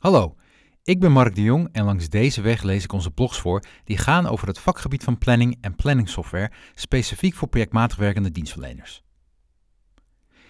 Hallo, 0.00 0.36
ik 0.82 1.00
ben 1.00 1.12
Mark 1.12 1.34
de 1.34 1.42
Jong 1.42 1.68
en 1.72 1.84
langs 1.84 2.08
deze 2.08 2.40
weg 2.40 2.62
lees 2.62 2.84
ik 2.84 2.92
onze 2.92 3.10
blogs 3.10 3.38
voor 3.40 3.64
die 3.84 3.98
gaan 3.98 4.26
over 4.26 4.46
het 4.46 4.58
vakgebied 4.58 5.04
van 5.04 5.18
planning 5.18 5.58
en 5.60 5.74
planningsoftware, 5.74 6.52
specifiek 6.74 7.34
voor 7.34 7.48
projectmatig 7.48 7.96
werkende 7.96 8.30
dienstverleners. 8.30 9.02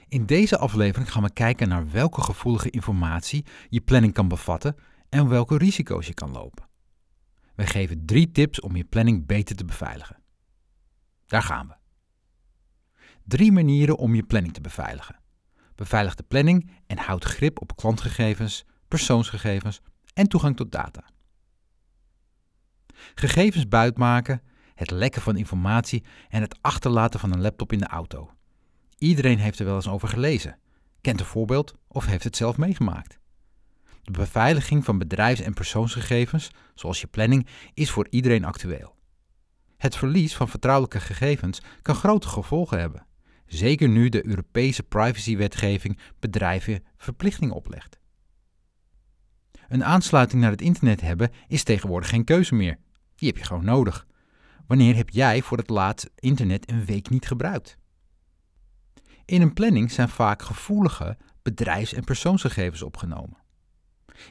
In 0.08 0.26
deze 0.26 0.58
aflevering 0.58 1.12
gaan 1.12 1.22
we 1.22 1.32
kijken 1.32 1.68
naar 1.68 1.90
welke 1.90 2.22
gevoelige 2.22 2.70
informatie 2.70 3.44
je 3.68 3.80
planning 3.80 4.12
kan 4.12 4.28
bevatten 4.28 4.76
en 5.08 5.28
welke 5.28 5.56
risico's 5.56 6.06
je 6.06 6.14
kan 6.14 6.32
lopen. 6.32 6.68
We 7.54 7.66
geven 7.66 8.06
drie 8.06 8.30
tips 8.30 8.60
om 8.60 8.76
je 8.76 8.84
planning 8.84 9.26
beter 9.26 9.56
te 9.56 9.64
beveiligen. 9.64 10.22
Daar 11.26 11.42
gaan 11.42 11.68
we. 11.68 11.74
Drie 13.24 13.52
manieren 13.52 13.96
om 13.96 14.14
je 14.14 14.22
planning 14.22 14.54
te 14.54 14.60
beveiligen. 14.60 15.20
Beveilig 15.74 16.14
de 16.14 16.22
planning 16.22 16.70
en 16.86 16.98
houd 16.98 17.24
grip 17.24 17.60
op 17.60 17.76
klantgegevens, 17.76 18.64
persoonsgegevens 18.90 19.80
en 20.14 20.28
toegang 20.28 20.56
tot 20.56 20.72
data. 20.72 21.04
Gegevens 23.14 23.68
buitmaken, 23.68 24.42
het 24.74 24.90
lekken 24.90 25.22
van 25.22 25.36
informatie 25.36 26.04
en 26.28 26.40
het 26.40 26.58
achterlaten 26.60 27.20
van 27.20 27.32
een 27.32 27.40
laptop 27.40 27.72
in 27.72 27.78
de 27.78 27.86
auto. 27.86 28.30
Iedereen 28.98 29.38
heeft 29.38 29.58
er 29.58 29.64
wel 29.64 29.74
eens 29.74 29.88
over 29.88 30.08
gelezen, 30.08 30.58
kent 31.00 31.20
een 31.20 31.26
voorbeeld 31.26 31.74
of 31.88 32.06
heeft 32.06 32.24
het 32.24 32.36
zelf 32.36 32.56
meegemaakt. 32.56 33.18
De 34.02 34.10
beveiliging 34.10 34.84
van 34.84 34.98
bedrijfs- 34.98 35.40
en 35.40 35.54
persoonsgegevens, 35.54 36.50
zoals 36.74 37.00
je 37.00 37.06
planning, 37.06 37.46
is 37.74 37.90
voor 37.90 38.06
iedereen 38.10 38.44
actueel. 38.44 38.94
Het 39.76 39.96
verlies 39.96 40.36
van 40.36 40.48
vertrouwelijke 40.48 41.00
gegevens 41.00 41.60
kan 41.82 41.94
grote 41.94 42.28
gevolgen 42.28 42.78
hebben, 42.78 43.06
zeker 43.46 43.88
nu 43.88 44.08
de 44.08 44.26
Europese 44.26 44.82
privacywetgeving 44.82 45.98
bedrijven 46.18 46.84
verplichting 46.96 47.52
oplegt. 47.52 47.99
Een 49.70 49.84
aansluiting 49.84 50.42
naar 50.42 50.50
het 50.50 50.62
internet 50.62 51.00
hebben 51.00 51.30
is 51.48 51.62
tegenwoordig 51.62 52.08
geen 52.08 52.24
keuze 52.24 52.54
meer. 52.54 52.78
Die 53.14 53.28
heb 53.28 53.38
je 53.38 53.44
gewoon 53.44 53.64
nodig. 53.64 54.06
Wanneer 54.66 54.96
heb 54.96 55.10
jij 55.10 55.42
voor 55.42 55.58
het 55.58 55.68
laatst 55.68 56.10
internet 56.14 56.70
een 56.70 56.84
week 56.84 57.10
niet 57.10 57.26
gebruikt? 57.26 57.76
In 59.24 59.42
een 59.42 59.52
planning 59.52 59.90
zijn 59.90 60.08
vaak 60.08 60.42
gevoelige 60.42 61.16
bedrijfs- 61.42 61.92
en 61.92 62.04
persoonsgegevens 62.04 62.82
opgenomen. 62.82 63.36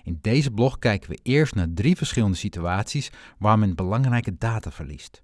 In 0.04 0.18
deze 0.22 0.52
blog 0.52 0.80
kijken 0.80 1.10
we 1.10 1.20
eerst 1.24 1.56
naar 1.56 1.74
drie 1.74 1.96
verschillende 1.96 2.38
situaties 2.38 3.12
waar 3.38 3.60
men 3.60 3.76
belangrijke 3.76 4.38
data 4.38 4.72
verliest. 4.72 5.22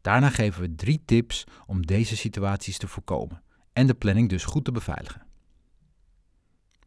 Daarna 0.00 0.30
geven 0.30 0.60
we 0.60 0.74
drie 0.74 1.02
tips 1.04 1.44
om 1.66 1.86
deze 1.86 2.16
situaties 2.16 2.78
te 2.78 2.88
voorkomen 2.88 3.42
en 3.72 3.86
de 3.86 3.94
planning 3.94 4.28
dus 4.28 4.44
goed 4.44 4.64
te 4.64 4.72
beveiligen. 4.72 5.26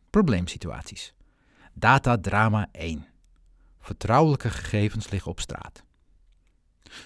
Probleemsituaties. 0.10 1.14
Datadrama 1.74 2.68
1. 2.72 3.06
Vertrouwelijke 3.80 4.50
gegevens 4.50 5.10
liggen 5.10 5.32
op 5.32 5.40
straat. 5.40 5.84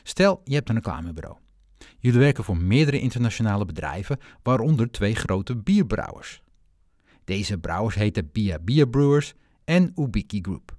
Stel, 0.03 0.41
je 0.43 0.53
hebt 0.53 0.69
een 0.69 0.75
reclamebureau. 0.75 1.37
Jullie 1.99 2.19
werken 2.19 2.43
voor 2.43 2.57
meerdere 2.57 2.99
internationale 2.99 3.65
bedrijven, 3.65 4.19
waaronder 4.43 4.91
twee 4.91 5.15
grote 5.15 5.55
bierbrouwers. 5.55 6.41
Deze 7.23 7.57
brouwers 7.57 7.95
heten 7.95 8.31
Bia 8.31 8.59
Beer 8.59 8.87
Brewers 8.87 9.33
en 9.63 9.91
Ubiki 9.95 10.41
Group. 10.41 10.75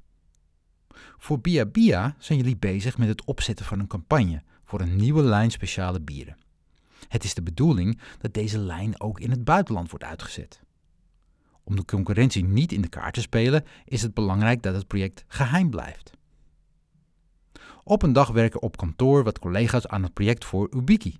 Voor 1.18 1.40
Bia 1.40 1.66
Bia 1.66 2.14
zijn 2.18 2.38
jullie 2.38 2.56
bezig 2.56 2.98
met 2.98 3.08
het 3.08 3.24
opzetten 3.24 3.66
van 3.66 3.80
een 3.80 3.86
campagne 3.86 4.42
voor 4.64 4.80
een 4.80 4.96
nieuwe 4.96 5.22
lijn 5.22 5.50
speciale 5.50 6.00
bieren. 6.00 6.36
Het 7.08 7.24
is 7.24 7.34
de 7.34 7.42
bedoeling 7.42 8.00
dat 8.18 8.34
deze 8.34 8.58
lijn 8.58 9.00
ook 9.00 9.20
in 9.20 9.30
het 9.30 9.44
buitenland 9.44 9.90
wordt 9.90 10.04
uitgezet. 10.04 10.63
Om 11.64 11.76
de 11.76 11.84
concurrentie 11.84 12.44
niet 12.44 12.72
in 12.72 12.80
de 12.80 12.88
kaart 12.88 13.14
te 13.14 13.20
spelen, 13.20 13.64
is 13.84 14.02
het 14.02 14.14
belangrijk 14.14 14.62
dat 14.62 14.74
het 14.74 14.86
project 14.86 15.24
geheim 15.26 15.70
blijft. 15.70 16.12
Op 17.84 18.02
een 18.02 18.12
dag 18.12 18.30
werken 18.30 18.62
op 18.62 18.76
kantoor 18.76 19.24
wat 19.24 19.38
collega's 19.38 19.86
aan 19.86 20.02
het 20.02 20.12
project 20.12 20.44
voor 20.44 20.74
Ubiki. 20.74 21.16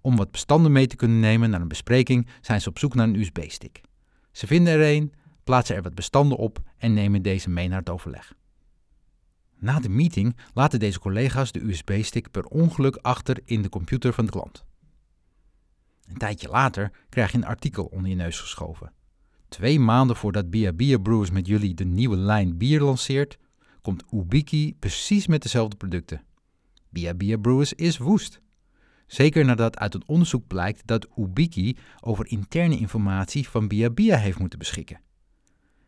Om 0.00 0.16
wat 0.16 0.30
bestanden 0.30 0.72
mee 0.72 0.86
te 0.86 0.96
kunnen 0.96 1.20
nemen 1.20 1.50
naar 1.50 1.60
een 1.60 1.68
bespreking 1.68 2.28
zijn 2.40 2.60
ze 2.60 2.68
op 2.68 2.78
zoek 2.78 2.94
naar 2.94 3.08
een 3.08 3.20
USB-stick. 3.20 3.80
Ze 4.32 4.46
vinden 4.46 4.72
er 4.72 4.96
een, 4.96 5.12
plaatsen 5.44 5.76
er 5.76 5.82
wat 5.82 5.94
bestanden 5.94 6.38
op 6.38 6.62
en 6.76 6.94
nemen 6.94 7.22
deze 7.22 7.50
mee 7.50 7.68
naar 7.68 7.78
het 7.78 7.90
overleg. 7.90 8.34
Na 9.58 9.80
de 9.80 9.88
meeting 9.88 10.36
laten 10.54 10.78
deze 10.78 10.98
collega's 10.98 11.52
de 11.52 11.64
USB-stick 11.64 12.30
per 12.30 12.44
ongeluk 12.44 12.96
achter 12.96 13.40
in 13.44 13.62
de 13.62 13.68
computer 13.68 14.12
van 14.12 14.24
de 14.24 14.30
klant. 14.30 14.64
Een 16.08 16.16
tijdje 16.16 16.48
later 16.48 16.92
krijg 17.08 17.30
je 17.30 17.36
een 17.36 17.44
artikel 17.44 17.84
onder 17.84 18.10
je 18.10 18.16
neus 18.16 18.40
geschoven. 18.40 18.92
Twee 19.48 19.80
maanden 19.80 20.16
voordat 20.16 20.50
Bia 20.50 20.72
Beer 20.72 21.00
Brewers 21.00 21.30
met 21.30 21.46
jullie 21.46 21.74
de 21.74 21.84
nieuwe 21.84 22.16
lijn 22.16 22.56
bier 22.56 22.80
lanceert, 22.80 23.38
komt 23.82 24.04
Ubiki 24.12 24.74
precies 24.78 25.26
met 25.26 25.42
dezelfde 25.42 25.76
producten. 25.76 26.22
Bia 26.88 27.14
Beer 27.14 27.40
Brewers 27.40 27.72
is 27.72 27.98
woest. 27.98 28.40
Zeker 29.06 29.44
nadat 29.44 29.78
uit 29.78 29.94
een 29.94 30.08
onderzoek 30.08 30.46
blijkt 30.46 30.86
dat 30.86 31.08
Ubiki 31.16 31.76
over 32.00 32.26
interne 32.26 32.78
informatie 32.78 33.48
van 33.48 33.68
Bia 33.68 33.90
Bia 33.90 34.16
heeft 34.16 34.38
moeten 34.38 34.58
beschikken. 34.58 35.00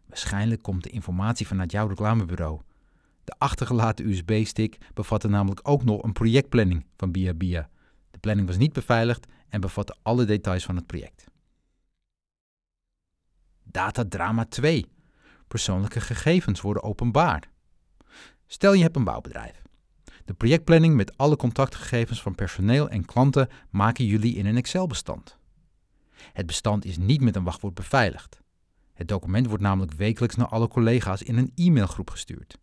Waarschijnlijk 0.07 0.63
komt 0.63 0.83
de 0.83 0.91
informatie 0.91 1.47
vanuit 1.47 1.73
jouw 1.73 1.87
reclamebureau. 1.87 2.61
De 3.25 3.35
achtergelaten 3.39 4.09
USB-stick 4.09 4.79
bevatte 4.95 5.29
namelijk 5.29 5.61
ook 5.63 5.85
nog 5.85 6.03
een 6.03 6.13
projectplanning 6.13 6.87
van 6.97 7.13
Bia 7.13 7.35
Bia. 7.35 7.69
De 8.11 8.19
planning 8.19 8.47
was 8.47 8.57
niet 8.57 8.73
beveiligd 8.73 9.27
en 9.49 9.61
bevatte 9.61 9.97
alle 10.03 10.25
details 10.25 10.65
van 10.65 10.77
het 10.77 10.87
project. 10.87 11.30
Datadrama 13.71 14.45
2. 14.45 14.87
Persoonlijke 15.49 16.01
gegevens 16.01 16.61
worden 16.61 16.83
openbaar. 16.83 17.51
Stel 18.47 18.73
je 18.73 18.83
hebt 18.83 18.97
een 18.97 19.05
bouwbedrijf. 19.05 19.63
De 20.25 20.35
projectplanning 20.35 20.95
met 20.95 21.17
alle 21.17 21.37
contactgegevens 21.37 22.23
van 22.23 22.35
personeel 22.35 22.89
en 22.89 23.05
klanten 23.05 23.49
maken 23.71 24.05
jullie 24.05 24.37
in 24.37 24.47
een 24.47 24.57
Excel-bestand. 24.57 25.37
Het 26.33 26.47
bestand 26.47 26.85
is 26.85 26.99
niet 26.99 27.21
met 27.21 27.37
een 27.37 27.45
wachtwoord 27.45 27.75
beveiligd. 27.75 28.41
Het 28.93 29.09
document 29.09 29.47
wordt 29.47 29.63
namelijk 29.63 29.93
wekelijks 29.93 30.37
naar 30.37 30.49
alle 30.49 30.69
collega's 30.69 31.23
in 31.23 31.37
een 31.37 31.53
e-mailgroep 31.55 32.11
gestuurd. 32.11 32.59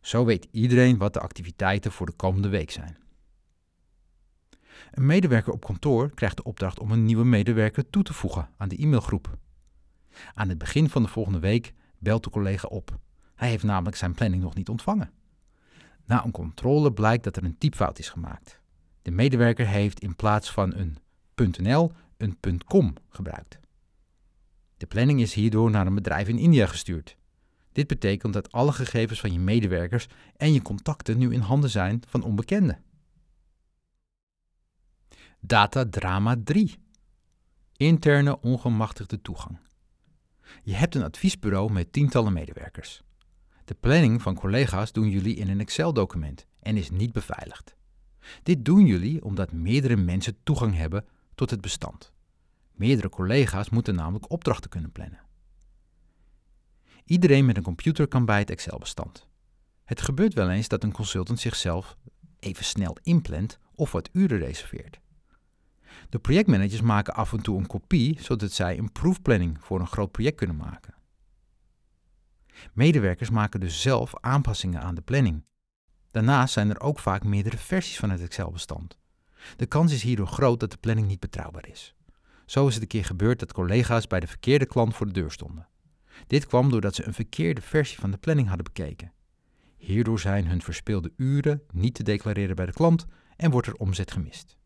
Zo 0.00 0.24
weet 0.24 0.48
iedereen 0.50 0.98
wat 0.98 1.12
de 1.12 1.20
activiteiten 1.20 1.92
voor 1.92 2.06
de 2.06 2.12
komende 2.12 2.48
week 2.48 2.70
zijn. 2.70 2.96
Een 4.90 5.06
medewerker 5.06 5.52
op 5.52 5.64
kantoor 5.64 6.14
krijgt 6.14 6.36
de 6.36 6.42
opdracht 6.42 6.80
om 6.80 6.90
een 6.90 7.04
nieuwe 7.04 7.24
medewerker 7.24 7.90
toe 7.90 8.02
te 8.02 8.12
voegen 8.12 8.48
aan 8.56 8.68
de 8.68 8.82
e-mailgroep. 8.82 9.38
Aan 10.34 10.48
het 10.48 10.58
begin 10.58 10.88
van 10.88 11.02
de 11.02 11.08
volgende 11.08 11.38
week 11.38 11.74
belt 11.98 12.24
de 12.24 12.30
collega 12.30 12.68
op. 12.68 12.98
Hij 13.34 13.48
heeft 13.48 13.64
namelijk 13.64 13.96
zijn 13.96 14.14
planning 14.14 14.42
nog 14.42 14.54
niet 14.54 14.68
ontvangen. 14.68 15.10
Na 16.04 16.24
een 16.24 16.30
controle 16.30 16.92
blijkt 16.92 17.24
dat 17.24 17.36
er 17.36 17.44
een 17.44 17.58
typfout 17.58 17.98
is 17.98 18.08
gemaakt. 18.08 18.60
De 19.02 19.10
medewerker 19.10 19.66
heeft 19.66 20.00
in 20.00 20.16
plaats 20.16 20.52
van 20.52 20.74
een 20.74 20.96
.nl 21.34 21.92
een 22.16 22.38
.com 22.66 22.94
gebruikt. 23.08 23.58
De 24.76 24.86
planning 24.86 25.20
is 25.20 25.34
hierdoor 25.34 25.70
naar 25.70 25.86
een 25.86 25.94
bedrijf 25.94 26.28
in 26.28 26.38
India 26.38 26.66
gestuurd. 26.66 27.16
Dit 27.72 27.86
betekent 27.86 28.32
dat 28.32 28.52
alle 28.52 28.72
gegevens 28.72 29.20
van 29.20 29.32
je 29.32 29.38
medewerkers 29.38 30.06
en 30.36 30.52
je 30.52 30.62
contacten 30.62 31.18
nu 31.18 31.32
in 31.32 31.40
handen 31.40 31.70
zijn 31.70 32.02
van 32.06 32.22
onbekenden. 32.22 32.82
Datadrama 35.40 36.36
3. 36.44 36.78
Interne 37.76 38.40
ongemachtigde 38.40 39.22
toegang. 39.22 39.58
Je 40.62 40.74
hebt 40.74 40.94
een 40.94 41.02
adviesbureau 41.02 41.72
met 41.72 41.92
tientallen 41.92 42.32
medewerkers. 42.32 43.02
De 43.64 43.74
planning 43.74 44.22
van 44.22 44.34
collega's 44.34 44.92
doen 44.92 45.10
jullie 45.10 45.36
in 45.36 45.48
een 45.48 45.60
Excel-document 45.60 46.46
en 46.60 46.76
is 46.76 46.90
niet 46.90 47.12
beveiligd. 47.12 47.76
Dit 48.42 48.64
doen 48.64 48.86
jullie 48.86 49.24
omdat 49.24 49.52
meerdere 49.52 49.96
mensen 49.96 50.36
toegang 50.42 50.74
hebben 50.74 51.04
tot 51.34 51.50
het 51.50 51.60
bestand. 51.60 52.12
Meerdere 52.72 53.08
collega's 53.08 53.70
moeten 53.70 53.94
namelijk 53.94 54.30
opdrachten 54.30 54.70
kunnen 54.70 54.92
plannen. 54.92 55.20
Iedereen 57.04 57.44
met 57.44 57.56
een 57.56 57.62
computer 57.62 58.08
kan 58.08 58.24
bij 58.24 58.38
het 58.38 58.50
Excel-bestand. 58.50 59.26
Het 59.84 60.00
gebeurt 60.00 60.34
wel 60.34 60.50
eens 60.50 60.68
dat 60.68 60.82
een 60.82 60.92
consultant 60.92 61.40
zichzelf 61.40 61.96
even 62.38 62.64
snel 62.64 62.96
inplant 63.02 63.58
of 63.74 63.92
wat 63.92 64.08
uren 64.12 64.38
reserveert. 64.38 65.00
De 66.08 66.18
projectmanagers 66.18 66.80
maken 66.80 67.14
af 67.14 67.32
en 67.32 67.42
toe 67.42 67.58
een 67.58 67.66
kopie 67.66 68.20
zodat 68.20 68.52
zij 68.52 68.78
een 68.78 68.92
proefplanning 68.92 69.56
voor 69.60 69.80
een 69.80 69.86
groot 69.86 70.10
project 70.10 70.36
kunnen 70.36 70.56
maken. 70.56 70.94
Medewerkers 72.72 73.30
maken 73.30 73.60
dus 73.60 73.82
zelf 73.82 74.12
aanpassingen 74.20 74.80
aan 74.80 74.94
de 74.94 75.00
planning. 75.00 75.44
Daarnaast 76.10 76.52
zijn 76.52 76.70
er 76.70 76.80
ook 76.80 76.98
vaak 76.98 77.24
meerdere 77.24 77.56
versies 77.56 77.98
van 77.98 78.10
het 78.10 78.20
Excel-bestand. 78.20 78.98
De 79.56 79.66
kans 79.66 79.92
is 79.92 80.02
hierdoor 80.02 80.26
groot 80.26 80.60
dat 80.60 80.70
de 80.70 80.76
planning 80.76 81.06
niet 81.06 81.20
betrouwbaar 81.20 81.68
is. 81.68 81.94
Zo 82.46 82.66
is 82.66 82.74
het 82.74 82.82
een 82.82 82.88
keer 82.88 83.04
gebeurd 83.04 83.38
dat 83.38 83.52
collega's 83.52 84.06
bij 84.06 84.20
de 84.20 84.26
verkeerde 84.26 84.66
klant 84.66 84.94
voor 84.94 85.06
de 85.06 85.12
deur 85.12 85.30
stonden. 85.30 85.68
Dit 86.26 86.46
kwam 86.46 86.70
doordat 86.70 86.94
ze 86.94 87.06
een 87.06 87.14
verkeerde 87.14 87.60
versie 87.60 87.98
van 87.98 88.10
de 88.10 88.16
planning 88.16 88.48
hadden 88.48 88.72
bekeken. 88.72 89.12
Hierdoor 89.76 90.20
zijn 90.20 90.46
hun 90.46 90.62
verspeelde 90.62 91.12
uren 91.16 91.62
niet 91.72 91.94
te 91.94 92.02
declareren 92.02 92.56
bij 92.56 92.66
de 92.66 92.72
klant 92.72 93.06
en 93.36 93.50
wordt 93.50 93.66
er 93.66 93.74
omzet 93.74 94.12
gemist. 94.12 94.56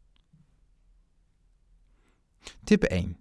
Tip 2.65 2.83
1. 2.83 3.17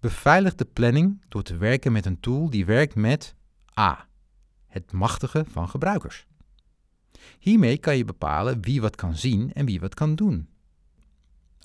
Beveilig 0.00 0.54
de 0.54 0.64
planning 0.64 1.24
door 1.28 1.42
te 1.42 1.56
werken 1.56 1.92
met 1.92 2.06
een 2.06 2.20
tool 2.20 2.50
die 2.50 2.64
werkt 2.64 2.94
met 2.94 3.34
A. 3.78 4.08
het 4.66 4.92
machtigen 4.92 5.46
van 5.46 5.68
gebruikers. 5.68 6.26
Hiermee 7.38 7.78
kan 7.78 7.96
je 7.96 8.04
bepalen 8.04 8.62
wie 8.62 8.80
wat 8.80 8.96
kan 8.96 9.16
zien 9.16 9.52
en 9.52 9.66
wie 9.66 9.80
wat 9.80 9.94
kan 9.94 10.14
doen. 10.14 10.48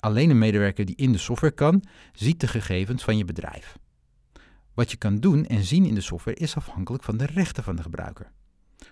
Alleen 0.00 0.30
een 0.30 0.38
medewerker 0.38 0.84
die 0.84 0.96
in 0.96 1.12
de 1.12 1.18
software 1.18 1.54
kan, 1.54 1.84
ziet 2.12 2.40
de 2.40 2.48
gegevens 2.48 3.04
van 3.04 3.16
je 3.16 3.24
bedrijf. 3.24 3.78
Wat 4.74 4.90
je 4.90 4.96
kan 4.96 5.16
doen 5.16 5.46
en 5.46 5.64
zien 5.64 5.84
in 5.84 5.94
de 5.94 6.00
software 6.00 6.36
is 6.36 6.56
afhankelijk 6.56 7.02
van 7.02 7.16
de 7.16 7.26
rechten 7.26 7.64
van 7.64 7.76
de 7.76 7.82
gebruiker. 7.82 8.32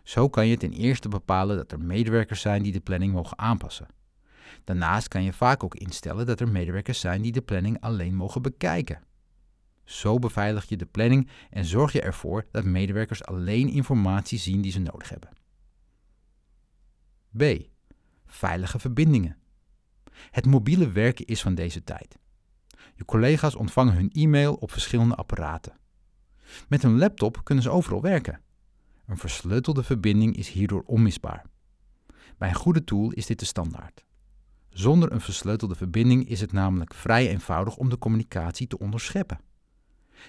Zo 0.03 0.29
kan 0.29 0.47
je 0.47 0.57
ten 0.57 0.73
eerste 0.73 1.09
bepalen 1.09 1.57
dat 1.57 1.73
er 1.73 1.81
medewerkers 1.81 2.41
zijn 2.41 2.63
die 2.63 2.73
de 2.73 2.81
planning 2.81 3.13
mogen 3.13 3.39
aanpassen. 3.39 3.87
Daarnaast 4.65 5.09
kan 5.09 5.23
je 5.23 5.33
vaak 5.33 5.65
ook 5.65 5.75
instellen 5.75 6.27
dat 6.27 6.41
er 6.41 6.49
medewerkers 6.49 7.01
zijn 7.01 7.23
die 7.23 7.33
de 7.33 7.43
planning 7.43 7.81
alleen 7.81 8.15
mogen 8.15 8.43
bekijken. 8.43 9.03
Zo 9.85 10.19
beveilig 10.19 10.69
je 10.69 10.77
de 10.77 10.87
planning 10.87 11.29
en 11.51 11.65
zorg 11.65 11.93
je 11.93 12.01
ervoor 12.01 12.47
dat 12.51 12.65
medewerkers 12.65 13.25
alleen 13.25 13.69
informatie 13.69 14.39
zien 14.39 14.61
die 14.61 14.73
ze 14.73 14.81
nodig 14.81 15.09
hebben. 15.09 15.31
B. 17.37 17.43
Veilige 18.27 18.79
verbindingen. 18.79 19.37
Het 20.31 20.47
mobiele 20.47 20.91
werken 20.91 21.27
is 21.27 21.43
van 21.43 21.55
deze 21.55 21.85
tijd. 21.85 22.19
Je 22.95 23.05
collega's 23.05 23.55
ontvangen 23.55 23.95
hun 23.95 24.11
e-mail 24.11 24.55
op 24.55 24.73
verschillende 24.73 25.15
apparaten. 25.15 25.77
Met 26.69 26.83
een 26.83 26.99
laptop 26.99 27.45
kunnen 27.45 27.65
ze 27.65 27.71
overal 27.71 28.03
werken. 28.03 28.41
Een 29.07 29.19
versleutelde 29.19 29.83
verbinding 29.83 30.37
is 30.37 30.49
hierdoor 30.49 30.83
onmisbaar. 30.87 31.45
Bij 32.39 32.49
een 32.49 32.55
goede 32.55 32.85
tool 32.85 33.11
is 33.11 33.27
dit 33.27 33.39
de 33.39 33.45
standaard. 33.45 34.05
Zonder 34.79 35.13
een 35.13 35.21
versleutelde 35.21 35.75
verbinding 35.75 36.29
is 36.29 36.41
het 36.41 36.53
namelijk 36.53 36.95
vrij 36.95 37.29
eenvoudig 37.29 37.77
om 37.77 37.89
de 37.89 37.99
communicatie 37.99 38.67
te 38.67 38.79
onderscheppen. 38.79 39.41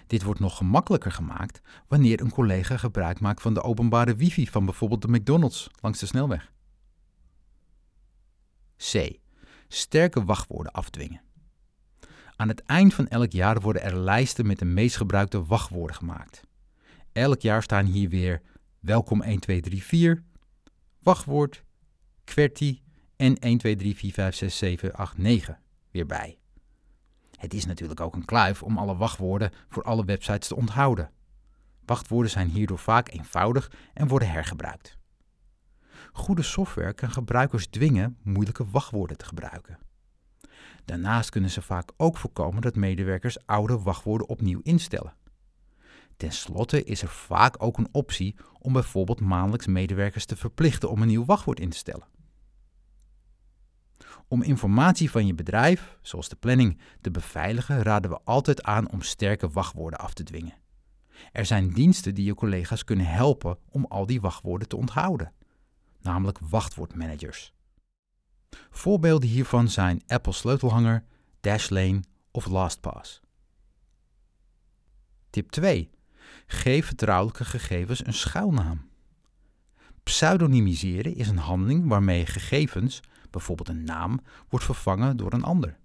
Dit 0.07 0.23
wordt 0.23 0.39
nog 0.39 0.57
gemakkelijker 0.57 1.11
gemaakt 1.11 1.61
wanneer 1.87 2.21
een 2.21 2.31
collega 2.31 2.77
gebruik 2.77 3.19
maakt 3.19 3.41
van 3.41 3.53
de 3.53 3.61
openbare 3.61 4.15
wifi 4.15 4.47
van 4.47 4.65
bijvoorbeeld 4.65 5.01
de 5.01 5.07
McDonald's 5.07 5.69
langs 5.81 5.99
de 5.99 6.05
snelweg. 6.05 6.51
C. 8.77 9.17
Sterke 9.67 10.23
wachtwoorden 10.23 10.71
afdwingen. 10.71 11.21
Aan 12.35 12.47
het 12.47 12.63
eind 12.63 12.93
van 12.93 13.07
elk 13.07 13.31
jaar 13.31 13.61
worden 13.61 13.83
er 13.83 13.97
lijsten 13.97 14.47
met 14.47 14.59
de 14.59 14.65
meest 14.65 14.97
gebruikte 14.97 15.45
wachtwoorden 15.45 15.95
gemaakt. 15.95 16.43
Elk 17.11 17.41
jaar 17.41 17.63
staan 17.63 17.85
hier 17.85 18.09
weer 18.09 18.41
welkom 18.79 19.19
1234, 19.19 20.23
wachtwoord, 20.99 21.63
QWERTY 22.23 22.79
en 23.19 23.35
1234567889 23.35 23.39
weer 25.91 26.05
bij. 26.05 26.37
Het 27.35 27.53
is 27.53 27.65
natuurlijk 27.65 27.99
ook 27.99 28.15
een 28.15 28.25
kluif 28.25 28.63
om 28.63 28.77
alle 28.77 28.95
wachtwoorden 28.95 29.51
voor 29.69 29.83
alle 29.83 30.05
websites 30.05 30.47
te 30.47 30.55
onthouden. 30.55 31.11
Wachtwoorden 31.85 32.31
zijn 32.31 32.49
hierdoor 32.49 32.79
vaak 32.79 33.09
eenvoudig 33.09 33.71
en 33.93 34.07
worden 34.07 34.29
hergebruikt. 34.29 34.97
Goede 36.11 36.41
software 36.41 36.93
kan 36.93 37.11
gebruikers 37.11 37.67
dwingen 37.67 38.17
moeilijke 38.23 38.69
wachtwoorden 38.69 39.17
te 39.17 39.25
gebruiken. 39.25 39.79
Daarnaast 40.85 41.29
kunnen 41.29 41.49
ze 41.49 41.61
vaak 41.61 41.91
ook 41.97 42.17
voorkomen 42.17 42.61
dat 42.61 42.75
medewerkers 42.75 43.45
oude 43.45 43.79
wachtwoorden 43.79 44.29
opnieuw 44.29 44.59
instellen. 44.63 45.15
Ten 46.17 46.31
slotte 46.31 46.83
is 46.83 47.01
er 47.01 47.07
vaak 47.07 47.63
ook 47.63 47.77
een 47.77 47.89
optie 47.91 48.35
om 48.59 48.73
bijvoorbeeld 48.73 49.19
maandelijks 49.19 49.67
medewerkers 49.67 50.25
te 50.25 50.35
verplichten 50.35 50.89
om 50.89 51.01
een 51.01 51.07
nieuw 51.07 51.25
wachtwoord 51.25 51.59
in 51.59 51.69
te 51.69 51.77
stellen. 51.77 52.17
Om 54.31 54.41
informatie 54.41 55.11
van 55.11 55.25
je 55.25 55.33
bedrijf, 55.33 55.97
zoals 56.01 56.29
de 56.29 56.35
planning, 56.35 56.79
te 57.01 57.11
beveiligen, 57.11 57.81
raden 57.81 58.11
we 58.11 58.19
altijd 58.23 58.63
aan 58.63 58.91
om 58.91 59.01
sterke 59.01 59.49
wachtwoorden 59.49 59.99
af 59.99 60.13
te 60.13 60.23
dwingen. 60.23 60.57
Er 61.31 61.45
zijn 61.45 61.69
diensten 61.69 62.15
die 62.15 62.25
je 62.25 62.33
collega's 62.33 62.83
kunnen 62.83 63.05
helpen 63.05 63.57
om 63.69 63.85
al 63.85 64.05
die 64.05 64.21
wachtwoorden 64.21 64.67
te 64.67 64.75
onthouden, 64.77 65.33
namelijk 66.01 66.39
wachtwoordmanagers. 66.39 67.53
Voorbeelden 68.69 69.29
hiervan 69.29 69.67
zijn 69.67 70.01
Apple 70.07 70.33
Sleutelhanger, 70.33 71.03
Dashlane 71.39 72.03
of 72.31 72.45
LastPass. 72.45 73.21
Tip 75.29 75.51
2. 75.51 75.89
Geef 76.45 76.85
vertrouwelijke 76.85 77.45
gegevens 77.45 78.05
een 78.05 78.13
schuilnaam. 78.13 78.89
Pseudonymiseren 80.03 81.15
is 81.15 81.27
een 81.27 81.37
handeling 81.37 81.87
waarmee 81.87 82.25
gegevens, 82.25 83.01
bijvoorbeeld 83.31 83.69
een 83.69 83.83
naam, 83.83 84.19
wordt 84.49 84.65
vervangen 84.65 85.17
door 85.17 85.33
een 85.33 85.43
ander. 85.43 85.77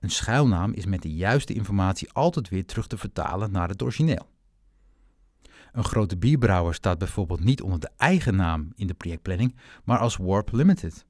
Een 0.00 0.10
schuilnaam 0.10 0.72
is 0.72 0.86
met 0.86 1.02
de 1.02 1.14
juiste 1.14 1.54
informatie 1.54 2.12
altijd 2.12 2.48
weer 2.48 2.66
terug 2.66 2.86
te 2.86 2.98
vertalen 2.98 3.50
naar 3.50 3.68
het 3.68 3.82
origineel. 3.82 4.28
Een 5.72 5.84
grote 5.84 6.16
bierbrouwer 6.16 6.74
staat 6.74 6.98
bijvoorbeeld 6.98 7.44
niet 7.44 7.62
onder 7.62 7.80
de 7.80 7.90
eigen 7.96 8.36
naam 8.36 8.72
in 8.74 8.86
de 8.86 8.94
projectplanning, 8.94 9.56
maar 9.84 9.98
als 9.98 10.16
Warp 10.16 10.52
Limited. 10.52 11.06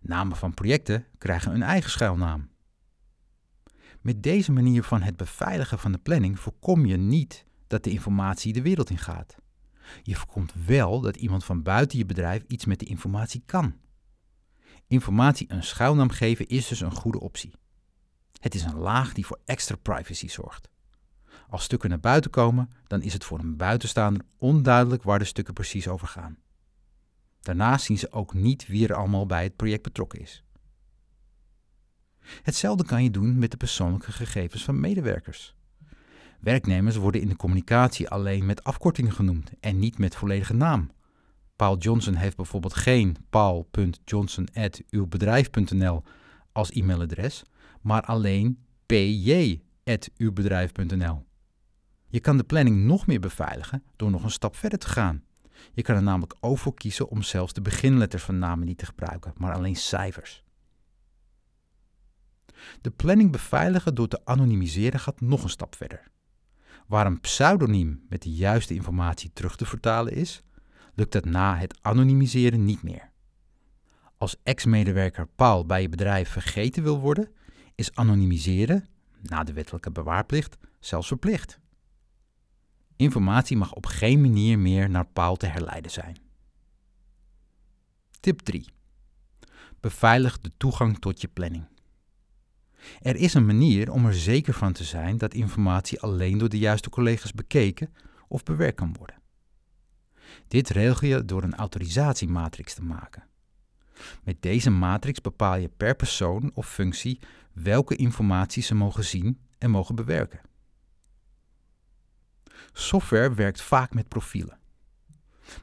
Namen 0.00 0.36
van 0.36 0.54
projecten 0.54 1.06
krijgen 1.18 1.54
een 1.54 1.62
eigen 1.62 1.90
schuilnaam. 1.90 2.48
Met 4.00 4.22
deze 4.22 4.52
manier 4.52 4.82
van 4.82 5.02
het 5.02 5.16
beveiligen 5.16 5.78
van 5.78 5.92
de 5.92 5.98
planning 5.98 6.40
voorkom 6.40 6.86
je 6.86 6.96
niet 6.96 7.44
dat 7.66 7.84
de 7.84 7.90
informatie 7.90 8.52
de 8.52 8.62
wereld 8.62 8.90
in 8.90 8.98
gaat. 8.98 9.36
Je 10.02 10.16
voorkomt 10.16 10.52
wel 10.66 11.00
dat 11.00 11.16
iemand 11.16 11.44
van 11.44 11.62
buiten 11.62 11.98
je 11.98 12.06
bedrijf 12.06 12.42
iets 12.46 12.64
met 12.64 12.78
de 12.78 12.86
informatie 12.86 13.42
kan. 13.46 13.74
Informatie 14.86 15.52
een 15.52 15.62
schuilnaam 15.62 16.10
geven 16.10 16.46
is 16.46 16.68
dus 16.68 16.80
een 16.80 16.94
goede 16.94 17.20
optie. 17.20 17.54
Het 18.40 18.54
is 18.54 18.64
een 18.64 18.76
laag 18.76 19.12
die 19.12 19.26
voor 19.26 19.40
extra 19.44 19.76
privacy 19.76 20.28
zorgt. 20.28 20.68
Als 21.48 21.64
stukken 21.64 21.88
naar 21.88 22.00
buiten 22.00 22.30
komen, 22.30 22.70
dan 22.86 23.02
is 23.02 23.12
het 23.12 23.24
voor 23.24 23.38
een 23.38 23.56
buitenstaander 23.56 24.24
onduidelijk 24.38 25.02
waar 25.02 25.18
de 25.18 25.24
stukken 25.24 25.54
precies 25.54 25.88
over 25.88 26.06
gaan. 26.06 26.36
Daarnaast 27.40 27.84
zien 27.84 27.98
ze 27.98 28.12
ook 28.12 28.34
niet 28.34 28.66
wie 28.66 28.88
er 28.88 28.94
allemaal 28.94 29.26
bij 29.26 29.42
het 29.42 29.56
project 29.56 29.82
betrokken 29.82 30.20
is. 30.20 30.44
Hetzelfde 32.42 32.84
kan 32.84 33.02
je 33.02 33.10
doen 33.10 33.38
met 33.38 33.50
de 33.50 33.56
persoonlijke 33.56 34.12
gegevens 34.12 34.64
van 34.64 34.80
medewerkers. 34.80 35.54
Werknemers 36.40 36.96
worden 36.96 37.20
in 37.20 37.28
de 37.28 37.36
communicatie 37.36 38.08
alleen 38.08 38.46
met 38.46 38.64
afkortingen 38.64 39.12
genoemd 39.12 39.50
en 39.60 39.78
niet 39.78 39.98
met 39.98 40.16
volledige 40.16 40.54
naam. 40.54 40.90
Paul 41.56 41.78
Johnson 41.78 42.14
heeft 42.14 42.36
bijvoorbeeld 42.36 42.74
geen 42.74 43.16
paul.johnson.uwbedrijf.nl 43.30 46.02
als 46.52 46.70
e-mailadres, 46.70 47.42
maar 47.80 48.02
alleen 48.02 48.58
pj.uwbedrijf.nl. 48.86 51.24
Je 52.06 52.20
kan 52.20 52.36
de 52.36 52.44
planning 52.44 52.84
nog 52.84 53.06
meer 53.06 53.20
beveiligen 53.20 53.82
door 53.96 54.10
nog 54.10 54.22
een 54.22 54.30
stap 54.30 54.56
verder 54.56 54.78
te 54.78 54.88
gaan. 54.88 55.22
Je 55.72 55.82
kan 55.82 55.96
er 55.96 56.02
namelijk 56.02 56.34
ook 56.40 56.58
voor 56.58 56.74
kiezen 56.74 57.08
om 57.08 57.22
zelfs 57.22 57.52
de 57.52 57.60
beginletters 57.60 58.22
van 58.22 58.38
namen 58.38 58.66
niet 58.66 58.78
te 58.78 58.86
gebruiken, 58.86 59.32
maar 59.36 59.54
alleen 59.54 59.76
cijfers. 59.76 60.44
De 62.80 62.90
planning 62.90 63.32
beveiligen 63.32 63.94
door 63.94 64.08
te 64.08 64.24
anonimiseren 64.24 65.00
gaat 65.00 65.20
nog 65.20 65.42
een 65.42 65.48
stap 65.48 65.76
verder. 65.76 66.10
Waar 66.86 67.06
een 67.06 67.20
pseudoniem 67.20 68.04
met 68.08 68.22
de 68.22 68.30
juiste 68.30 68.74
informatie 68.74 69.30
terug 69.32 69.56
te 69.56 69.66
vertalen 69.66 70.12
is, 70.12 70.42
lukt 70.94 71.12
dat 71.12 71.24
na 71.24 71.56
het 71.56 71.78
anonimiseren 71.82 72.64
niet 72.64 72.82
meer. 72.82 73.10
Als 74.18 74.36
ex-medewerker 74.42 75.26
Paul 75.26 75.66
bij 75.66 75.82
je 75.82 75.88
bedrijf 75.88 76.28
vergeten 76.28 76.82
wil 76.82 77.00
worden, 77.00 77.28
is 77.74 77.94
anonimiseren, 77.94 78.86
na 79.22 79.44
de 79.44 79.52
wettelijke 79.52 79.90
bewaarplicht, 79.90 80.56
zelfs 80.80 81.06
verplicht. 81.08 81.58
Informatie 82.96 83.56
mag 83.56 83.72
op 83.72 83.86
geen 83.86 84.20
manier 84.20 84.58
meer 84.58 84.90
naar 84.90 85.06
Paul 85.06 85.36
te 85.36 85.46
herleiden 85.46 85.90
zijn. 85.90 86.16
Tip 88.20 88.40
3. 88.40 88.66
Beveilig 89.80 90.38
de 90.38 90.50
toegang 90.56 90.98
tot 90.98 91.20
je 91.20 91.28
planning. 91.28 91.64
Er 93.00 93.16
is 93.16 93.34
een 93.34 93.46
manier 93.46 93.92
om 93.92 94.06
er 94.06 94.14
zeker 94.14 94.54
van 94.54 94.72
te 94.72 94.84
zijn 94.84 95.18
dat 95.18 95.34
informatie 95.34 96.00
alleen 96.00 96.38
door 96.38 96.48
de 96.48 96.58
juiste 96.58 96.90
collega's 96.90 97.32
bekeken 97.32 97.94
of 98.28 98.42
bewerkt 98.42 98.76
kan 98.76 98.94
worden. 98.98 99.22
Dit 100.48 100.68
regel 100.68 101.08
je 101.08 101.24
door 101.24 101.42
een 101.42 101.54
autorisatiematrix 101.54 102.74
te 102.74 102.82
maken. 102.82 103.26
Met 104.22 104.42
deze 104.42 104.70
matrix 104.70 105.20
bepaal 105.20 105.56
je 105.56 105.68
per 105.68 105.94
persoon 105.94 106.50
of 106.54 106.68
functie 106.68 107.20
welke 107.52 107.96
informatie 107.96 108.62
ze 108.62 108.74
mogen 108.74 109.04
zien 109.04 109.40
en 109.58 109.70
mogen 109.70 109.94
bewerken. 109.94 110.40
Software 112.72 113.34
werkt 113.34 113.62
vaak 113.62 113.94
met 113.94 114.08
profielen. 114.08 114.58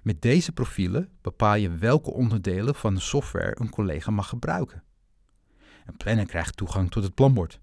Met 0.02 0.22
deze 0.22 0.52
profielen 0.52 1.10
bepaal 1.22 1.56
je 1.56 1.70
welke 1.70 2.12
onderdelen 2.12 2.76
van 2.76 2.94
de 2.94 3.00
software 3.00 3.56
een 3.60 3.70
collega 3.70 4.12
mag 4.12 4.30
gebruiken. 4.30 4.84
Een 5.86 5.98
planner 5.98 6.26
krijgt 6.26 6.58
toegang 6.58 6.92
tot 6.92 7.04
het 7.04 7.14
planbord. 7.14 7.60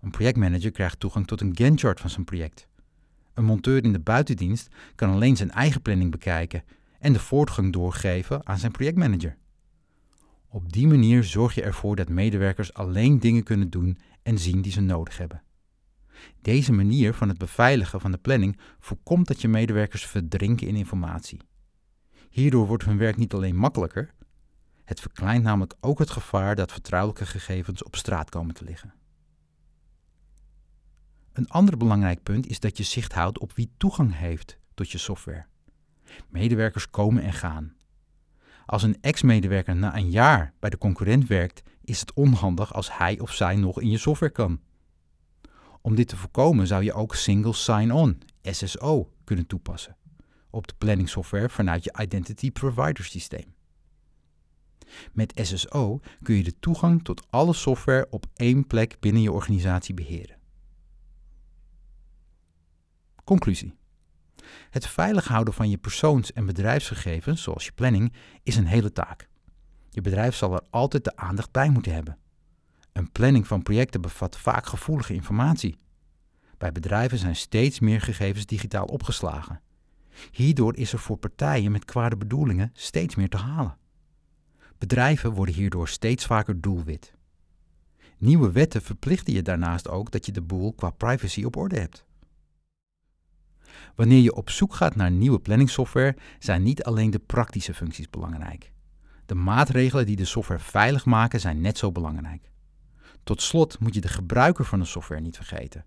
Een 0.00 0.10
projectmanager 0.10 0.70
krijgt 0.70 1.00
toegang 1.00 1.26
tot 1.26 1.40
een 1.40 1.56
Gantt-chart 1.56 2.00
van 2.00 2.10
zijn 2.10 2.24
project. 2.24 2.68
Een 3.36 3.44
monteur 3.44 3.84
in 3.84 3.92
de 3.92 4.00
buitendienst 4.00 4.68
kan 4.94 5.10
alleen 5.10 5.36
zijn 5.36 5.50
eigen 5.50 5.82
planning 5.82 6.10
bekijken 6.10 6.64
en 6.98 7.12
de 7.12 7.18
voortgang 7.18 7.72
doorgeven 7.72 8.46
aan 8.46 8.58
zijn 8.58 8.72
projectmanager. 8.72 9.36
Op 10.48 10.72
die 10.72 10.86
manier 10.86 11.24
zorg 11.24 11.54
je 11.54 11.62
ervoor 11.62 11.96
dat 11.96 12.08
medewerkers 12.08 12.74
alleen 12.74 13.20
dingen 13.20 13.42
kunnen 13.42 13.70
doen 13.70 13.98
en 14.22 14.38
zien 14.38 14.62
die 14.62 14.72
ze 14.72 14.80
nodig 14.80 15.18
hebben. 15.18 15.42
Deze 16.40 16.72
manier 16.72 17.14
van 17.14 17.28
het 17.28 17.38
beveiligen 17.38 18.00
van 18.00 18.10
de 18.10 18.18
planning 18.18 18.58
voorkomt 18.78 19.26
dat 19.26 19.40
je 19.40 19.48
medewerkers 19.48 20.06
verdrinken 20.06 20.66
in 20.66 20.76
informatie. 20.76 21.40
Hierdoor 22.30 22.66
wordt 22.66 22.84
hun 22.84 22.98
werk 22.98 23.16
niet 23.16 23.34
alleen 23.34 23.56
makkelijker, 23.56 24.14
het 24.84 25.00
verkleint 25.00 25.42
namelijk 25.42 25.74
ook 25.80 25.98
het 25.98 26.10
gevaar 26.10 26.54
dat 26.54 26.72
vertrouwelijke 26.72 27.26
gegevens 27.26 27.82
op 27.82 27.96
straat 27.96 28.30
komen 28.30 28.54
te 28.54 28.64
liggen. 28.64 28.94
Een 31.36 31.48
ander 31.48 31.76
belangrijk 31.76 32.22
punt 32.22 32.46
is 32.46 32.60
dat 32.60 32.76
je 32.76 32.82
zicht 32.82 33.12
houdt 33.12 33.38
op 33.38 33.52
wie 33.52 33.70
toegang 33.76 34.16
heeft 34.16 34.58
tot 34.74 34.90
je 34.90 34.98
software. 34.98 35.46
Medewerkers 36.28 36.90
komen 36.90 37.22
en 37.22 37.32
gaan. 37.32 37.74
Als 38.66 38.82
een 38.82 38.96
ex-medewerker 39.00 39.76
na 39.76 39.96
een 39.96 40.10
jaar 40.10 40.52
bij 40.58 40.70
de 40.70 40.78
concurrent 40.78 41.26
werkt, 41.26 41.62
is 41.84 42.00
het 42.00 42.12
onhandig 42.12 42.74
als 42.74 42.98
hij 42.98 43.18
of 43.18 43.32
zij 43.32 43.56
nog 43.56 43.80
in 43.80 43.90
je 43.90 43.98
software 43.98 44.32
kan. 44.32 44.60
Om 45.80 45.94
dit 45.94 46.08
te 46.08 46.16
voorkomen 46.16 46.66
zou 46.66 46.82
je 46.82 46.92
ook 46.92 47.14
Single 47.14 47.52
Sign-On, 47.52 48.22
SSO, 48.42 49.12
kunnen 49.24 49.46
toepassen 49.46 49.96
op 50.50 50.66
de 50.66 50.74
planningsoftware 50.78 51.48
vanuit 51.48 51.84
je 51.84 51.94
Identity 52.00 52.50
Provider 52.50 53.04
systeem. 53.04 53.54
Met 55.12 55.40
SSO 55.42 56.00
kun 56.22 56.34
je 56.34 56.42
de 56.42 56.58
toegang 56.58 57.04
tot 57.04 57.26
alle 57.30 57.52
software 57.52 58.06
op 58.10 58.26
één 58.34 58.66
plek 58.66 58.96
binnen 59.00 59.22
je 59.22 59.32
organisatie 59.32 59.94
beheren. 59.94 60.35
Conclusie. 63.26 63.74
Het 64.70 64.86
veilig 64.86 65.28
houden 65.28 65.54
van 65.54 65.70
je 65.70 65.76
persoons- 65.76 66.32
en 66.32 66.46
bedrijfsgegevens, 66.46 67.42
zoals 67.42 67.64
je 67.64 67.72
planning, 67.72 68.12
is 68.42 68.56
een 68.56 68.66
hele 68.66 68.92
taak. 68.92 69.28
Je 69.90 70.00
bedrijf 70.00 70.34
zal 70.34 70.52
er 70.54 70.66
altijd 70.70 71.04
de 71.04 71.16
aandacht 71.16 71.50
bij 71.50 71.70
moeten 71.70 71.92
hebben. 71.92 72.18
Een 72.92 73.12
planning 73.12 73.46
van 73.46 73.62
projecten 73.62 74.00
bevat 74.00 74.38
vaak 74.38 74.66
gevoelige 74.66 75.14
informatie. 75.14 75.78
Bij 76.58 76.72
bedrijven 76.72 77.18
zijn 77.18 77.36
steeds 77.36 77.80
meer 77.80 78.00
gegevens 78.00 78.46
digitaal 78.46 78.84
opgeslagen. 78.84 79.60
Hierdoor 80.32 80.76
is 80.76 80.92
er 80.92 80.98
voor 80.98 81.16
partijen 81.16 81.72
met 81.72 81.84
kwade 81.84 82.16
bedoelingen 82.16 82.70
steeds 82.72 83.14
meer 83.14 83.28
te 83.28 83.36
halen. 83.36 83.76
Bedrijven 84.78 85.32
worden 85.32 85.54
hierdoor 85.54 85.88
steeds 85.88 86.26
vaker 86.26 86.60
doelwit. 86.60 87.14
Nieuwe 88.18 88.52
wetten 88.52 88.82
verplichten 88.82 89.32
je 89.32 89.42
daarnaast 89.42 89.88
ook 89.88 90.10
dat 90.10 90.26
je 90.26 90.32
de 90.32 90.42
boel 90.42 90.72
qua 90.72 90.90
privacy 90.90 91.44
op 91.44 91.56
orde 91.56 91.78
hebt. 91.78 92.05
Wanneer 93.94 94.20
je 94.20 94.34
op 94.34 94.50
zoek 94.50 94.74
gaat 94.74 94.96
naar 94.96 95.10
nieuwe 95.10 95.38
planningsoftware, 95.38 96.16
zijn 96.38 96.62
niet 96.62 96.84
alleen 96.84 97.10
de 97.10 97.18
praktische 97.18 97.74
functies 97.74 98.10
belangrijk. 98.10 98.72
De 99.26 99.34
maatregelen 99.34 100.06
die 100.06 100.16
de 100.16 100.24
software 100.24 100.60
veilig 100.60 101.04
maken 101.04 101.40
zijn 101.40 101.60
net 101.60 101.78
zo 101.78 101.92
belangrijk. 101.92 102.50
Tot 103.24 103.42
slot 103.42 103.78
moet 103.78 103.94
je 103.94 104.00
de 104.00 104.08
gebruiker 104.08 104.64
van 104.64 104.78
de 104.78 104.84
software 104.84 105.20
niet 105.20 105.36
vergeten. 105.36 105.84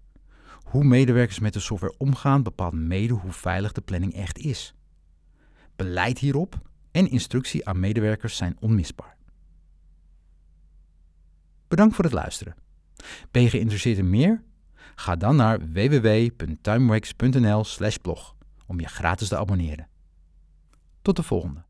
Hoe 0.63 0.83
medewerkers 0.83 1.39
met 1.39 1.53
de 1.53 1.59
software 1.59 1.97
omgaan 1.97 2.43
bepaalt 2.43 2.73
mede 2.73 3.13
hoe 3.13 3.31
veilig 3.31 3.71
de 3.71 3.81
planning 3.81 4.13
echt 4.13 4.37
is. 4.37 4.73
Beleid 5.75 6.19
hierop 6.19 6.61
en 6.91 7.09
instructie 7.09 7.67
aan 7.67 7.79
medewerkers 7.79 8.37
zijn 8.37 8.57
onmisbaar. 8.59 9.17
Bedankt 11.67 11.95
voor 11.95 12.03
het 12.03 12.13
luisteren. 12.13 12.55
Ben 13.31 13.41
je 13.41 13.49
geïnteresseerd 13.49 13.97
in 13.97 14.09
meer? 14.09 14.43
Ga 14.99 15.15
dan 15.15 15.35
naar 15.35 15.59
www.timewax.nl/blog 15.59 18.35
om 18.65 18.79
je 18.79 18.87
gratis 18.87 19.27
te 19.27 19.37
abonneren. 19.37 19.87
Tot 21.01 21.15
de 21.15 21.23
volgende. 21.23 21.63